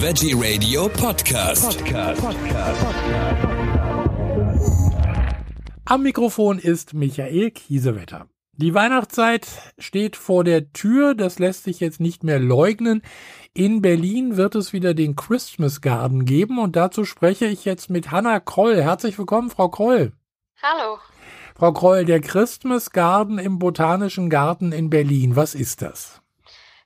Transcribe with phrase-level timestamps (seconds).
[0.00, 1.84] Veggie Radio Podcast.
[1.84, 2.22] Podcast.
[5.86, 8.28] Am Mikrofon ist Michael Kiesewetter.
[8.52, 13.02] Die Weihnachtszeit steht vor der Tür, das lässt sich jetzt nicht mehr leugnen.
[13.54, 18.12] In Berlin wird es wieder den Christmas Garden geben und dazu spreche ich jetzt mit
[18.12, 18.80] Hanna Kroll.
[18.80, 20.12] Herzlich willkommen, Frau Kroll.
[20.62, 20.98] Hallo.
[21.56, 26.22] Frau Kroll, der Christmas Garden im Botanischen Garten in Berlin, was ist das?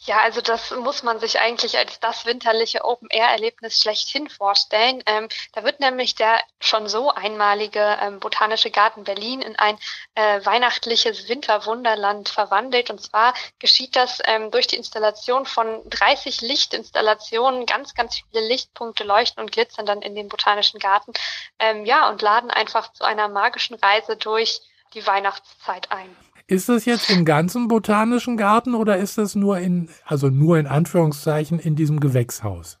[0.00, 5.02] Ja, also das muss man sich eigentlich als das winterliche Open-Air-Erlebnis schlechthin vorstellen.
[5.06, 9.78] Ähm, da wird nämlich der schon so einmalige ähm, Botanische Garten Berlin in ein
[10.14, 12.90] äh, weihnachtliches Winterwunderland verwandelt.
[12.90, 17.64] Und zwar geschieht das ähm, durch die Installation von 30 Lichtinstallationen.
[17.64, 21.14] Ganz, ganz viele Lichtpunkte leuchten und glitzern dann in den Botanischen Garten.
[21.58, 24.60] Ähm, ja, und laden einfach zu einer magischen Reise durch
[24.92, 26.14] die Weihnachtszeit ein.
[26.48, 30.68] Ist das jetzt im ganzen botanischen Garten oder ist das nur in, also nur in
[30.68, 32.78] Anführungszeichen in diesem Gewächshaus?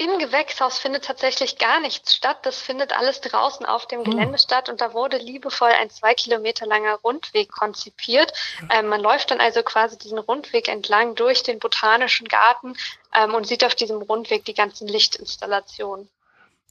[0.00, 2.38] Im Gewächshaus findet tatsächlich gar nichts statt.
[2.44, 4.38] Das findet alles draußen auf dem Gelände oh.
[4.38, 8.32] statt und da wurde liebevoll ein zwei Kilometer langer Rundweg konzipiert.
[8.70, 12.74] Ähm, man läuft dann also quasi diesen Rundweg entlang durch den botanischen Garten
[13.12, 16.08] ähm, und sieht auf diesem Rundweg die ganzen Lichtinstallationen.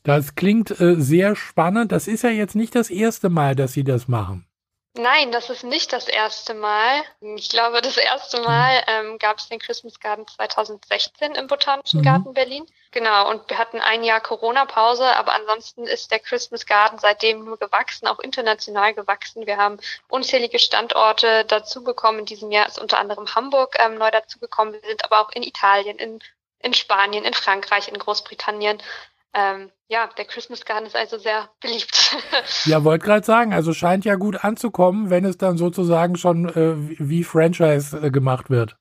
[0.03, 1.92] Das klingt äh, sehr spannend.
[1.92, 4.48] Das ist ja jetzt nicht das erste Mal, dass Sie das machen.
[4.98, 7.03] Nein, das ist nicht das erste Mal.
[7.22, 12.03] Ich glaube, das erste Mal ähm, gab es den Christmas Garden 2016 im Botanischen mhm.
[12.03, 12.66] Garten Berlin.
[12.92, 17.58] Genau, und wir hatten ein Jahr Corona-Pause, aber ansonsten ist der Christmas Garden seitdem nur
[17.58, 19.45] gewachsen, auch international gewachsen.
[19.45, 19.78] Wir haben
[20.09, 22.20] unzählige Standorte dazu bekommen.
[22.20, 24.73] In diesem Jahr ist unter anderem Hamburg ähm, neu dazugekommen.
[24.73, 26.20] Wir sind aber auch in Italien, in,
[26.59, 28.81] in Spanien, in Frankreich, in Großbritannien
[29.38, 32.18] ähm, ja, der Christmas Garden ist also sehr beliebt.
[32.66, 36.74] ja, wollte gerade sagen, also scheint ja gut anzukommen, wenn es dann sozusagen schon äh,
[37.00, 38.76] wie Franchise äh, gemacht wird.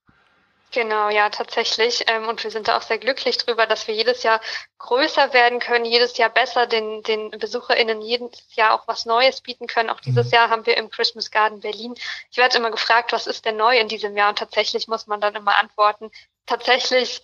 [0.73, 2.05] Genau, ja, tatsächlich.
[2.09, 4.41] Ähm, und wir sind da auch sehr glücklich drüber, dass wir jedes Jahr
[4.79, 9.67] größer werden können, jedes Jahr besser den, den BesucherInnen jedes Jahr auch was Neues bieten
[9.67, 9.91] können.
[9.91, 10.33] Auch dieses mhm.
[10.33, 11.95] Jahr haben wir im Christmas Garden Berlin.
[12.31, 14.31] Ich werde immer gefragt, was ist denn neu in diesem Jahr?
[14.31, 16.11] Und tatsächlich muss man dann immer antworten,
[16.47, 17.23] tatsächlich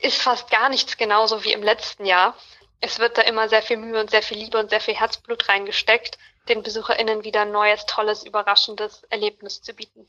[0.00, 2.36] ist fast gar nichts genauso wie im letzten Jahr.
[2.80, 5.48] Es wird da immer sehr viel Mühe und sehr viel Liebe und sehr viel Herzblut
[5.48, 6.16] reingesteckt,
[6.48, 10.06] den BesucherInnen wieder ein neues, tolles, überraschendes Erlebnis zu bieten.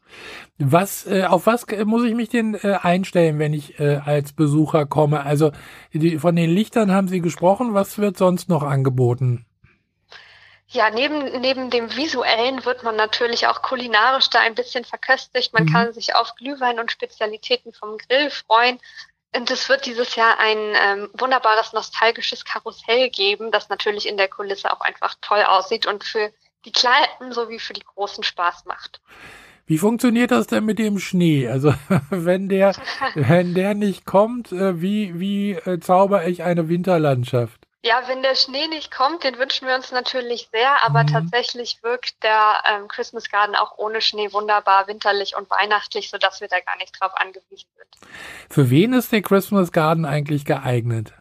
[0.57, 4.85] Was, äh, auf was muss ich mich denn äh, einstellen, wenn ich äh, als Besucher
[4.85, 5.25] komme?
[5.25, 5.52] Also
[5.94, 7.74] die, von den Lichtern haben Sie gesprochen.
[7.74, 9.46] Was wird sonst noch angeboten?
[10.72, 15.51] Ja, neben, neben dem Visuellen wird man natürlich auch kulinarisch da ein bisschen verköstigt.
[15.51, 15.74] Man mhm.
[15.74, 18.80] kann sich auf Glühwein und Spezialitäten vom Grill freuen.
[19.35, 24.28] Und es wird dieses Jahr ein ähm, wunderbares nostalgisches Karussell geben, das natürlich in der
[24.28, 26.31] Kulisse auch einfach toll aussieht und für
[26.66, 29.01] die Kleinen sowie für die Großen Spaß macht.
[29.68, 31.47] Wie funktioniert das denn mit dem Schnee?
[31.47, 31.73] Also
[32.09, 32.75] wenn der,
[33.13, 37.69] wenn der nicht kommt, äh, wie, wie äh, zauber ich eine Winterlandschaft?
[37.81, 41.07] Ja, wenn der Schnee nicht kommt, den wünschen wir uns natürlich sehr, aber mhm.
[41.07, 46.50] tatsächlich wirkt der ähm, Christmas Garden auch ohne Schnee wunderbar winterlich und weihnachtlich, sodass wir
[46.50, 48.12] da gar nicht drauf angewiesen sind.
[48.50, 51.13] Für wen ist der Christmas Garden eigentlich geeignet?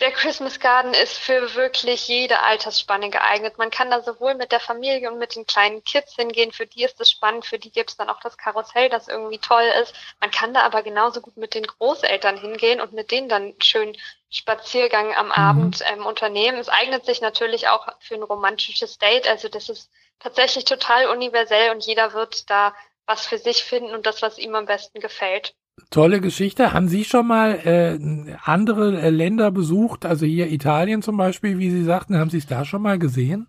[0.00, 3.58] Der Christmas Garden ist für wirklich jede Altersspanne geeignet.
[3.58, 6.52] Man kann da sowohl mit der Familie und mit den kleinen Kids hingehen.
[6.52, 9.38] Für die ist es spannend, für die gibt es dann auch das Karussell, das irgendwie
[9.38, 9.92] toll ist.
[10.20, 13.96] Man kann da aber genauso gut mit den Großeltern hingehen und mit denen dann schön
[14.30, 15.32] Spaziergang am mhm.
[15.32, 16.58] Abend ähm, unternehmen.
[16.58, 19.26] Es eignet sich natürlich auch für ein romantisches Date.
[19.26, 22.72] Also das ist tatsächlich total universell und jeder wird da
[23.04, 25.54] was für sich finden und das, was ihm am besten gefällt.
[25.90, 26.72] Tolle Geschichte.
[26.72, 30.04] Haben Sie schon mal äh, andere äh, Länder besucht?
[30.04, 33.48] Also hier Italien zum Beispiel, wie Sie sagten, haben Sie es da schon mal gesehen?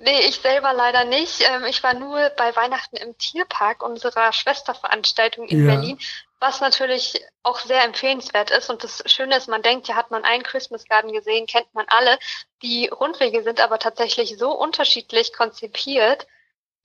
[0.00, 1.42] Nee, ich selber leider nicht.
[1.48, 5.74] Ähm, ich war nur bei Weihnachten im Tierpark unserer Schwesterveranstaltung in ja.
[5.74, 5.98] Berlin,
[6.38, 8.68] was natürlich auch sehr empfehlenswert ist.
[8.68, 11.86] Und das Schöne ist, man denkt, ja, hat man einen Christmas Garden gesehen, kennt man
[11.88, 12.18] alle.
[12.62, 16.26] Die Rundwege sind aber tatsächlich so unterschiedlich konzipiert,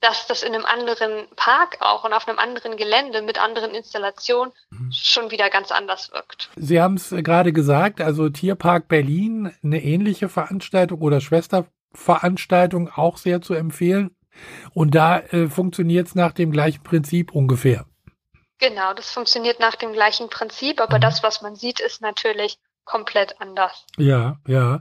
[0.02, 4.52] dass das in einem anderen Park auch und auf einem anderen Gelände mit anderen Installationen
[4.70, 4.90] mhm.
[4.92, 6.50] schon wieder ganz anders wirkt.
[6.56, 13.40] Sie haben es gerade gesagt, also Tierpark Berlin, eine ähnliche Veranstaltung oder Schwesterveranstaltung auch sehr
[13.40, 14.14] zu empfehlen.
[14.74, 17.86] Und da äh, funktioniert es nach dem gleichen Prinzip ungefähr.
[18.58, 21.02] Genau, das funktioniert nach dem gleichen Prinzip, aber mhm.
[21.02, 23.86] das, was man sieht, ist natürlich komplett anders.
[23.96, 24.80] Ja, ja.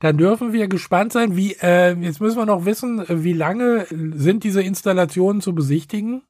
[0.00, 4.44] Dann dürfen wir gespannt sein, wie, äh, jetzt müssen wir noch wissen, wie lange sind
[4.44, 6.26] diese Installationen zu besichtigen?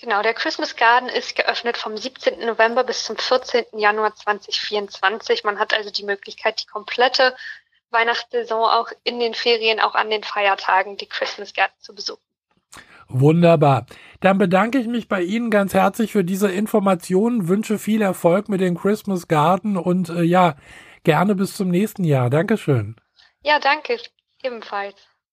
[0.00, 2.46] Genau, der Christmas Garden ist geöffnet vom 17.
[2.46, 3.66] November bis zum 14.
[3.78, 5.44] Januar 2024.
[5.44, 7.36] Man hat also die Möglichkeit, die komplette
[7.90, 12.22] Weihnachtssaison auch in den Ferien, auch an den Feiertagen, die Christmas Garden zu besuchen.
[13.12, 13.86] Wunderbar.
[14.20, 18.60] Dann bedanke ich mich bei Ihnen ganz herzlich für diese Informationen, wünsche viel Erfolg mit
[18.60, 20.54] dem Christmas Garden und äh, ja,
[21.02, 22.30] gerne bis zum nächsten Jahr.
[22.30, 22.96] Dankeschön.
[23.42, 23.96] Ja, danke.
[24.42, 25.09] Ebenfalls.